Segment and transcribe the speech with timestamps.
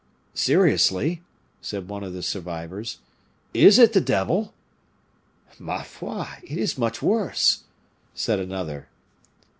[0.33, 1.21] "Seriously,"
[1.61, 2.97] said one of the survivors,
[3.53, 4.51] "is it the devil?"
[5.59, 6.25] "Ma foi!
[6.41, 7.65] it is much worse,"
[8.15, 8.87] said another.